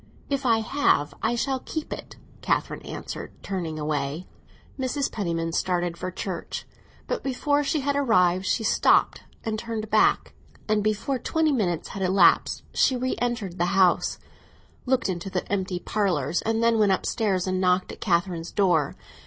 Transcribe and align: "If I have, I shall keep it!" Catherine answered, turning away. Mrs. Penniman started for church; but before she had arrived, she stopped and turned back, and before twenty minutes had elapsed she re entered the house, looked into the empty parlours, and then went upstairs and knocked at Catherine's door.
"If 0.31 0.47
I 0.47 0.61
have, 0.61 1.13
I 1.21 1.35
shall 1.35 1.59
keep 1.59 1.93
it!" 1.93 2.15
Catherine 2.41 2.81
answered, 2.81 3.33
turning 3.43 3.77
away. 3.77 4.25
Mrs. 4.79 5.11
Penniman 5.11 5.51
started 5.53 5.95
for 5.95 6.09
church; 6.09 6.65
but 7.05 7.21
before 7.21 7.63
she 7.63 7.81
had 7.81 7.95
arrived, 7.95 8.47
she 8.47 8.63
stopped 8.63 9.21
and 9.45 9.59
turned 9.59 9.91
back, 9.91 10.33
and 10.67 10.83
before 10.83 11.19
twenty 11.19 11.51
minutes 11.51 11.89
had 11.89 12.01
elapsed 12.01 12.63
she 12.73 12.95
re 12.97 13.15
entered 13.19 13.59
the 13.59 13.77
house, 13.77 14.17
looked 14.87 15.07
into 15.07 15.29
the 15.29 15.47
empty 15.51 15.77
parlours, 15.79 16.41
and 16.41 16.63
then 16.63 16.79
went 16.79 16.91
upstairs 16.93 17.45
and 17.45 17.61
knocked 17.61 17.91
at 17.91 18.01
Catherine's 18.01 18.51
door. 18.51 18.95